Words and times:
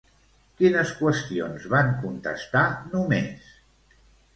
Quines 0.61 0.93
qüestions 1.01 1.69
van 1.75 1.95
contestar 2.01 2.67
només? 2.97 3.57